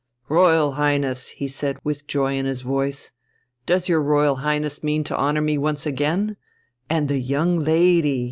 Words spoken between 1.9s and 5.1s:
joy in his voice, "does your Royal Highness mean